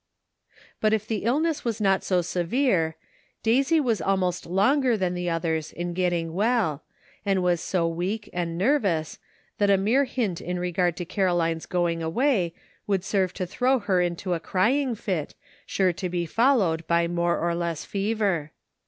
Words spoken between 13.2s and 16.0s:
to throw her into a crying fit, sure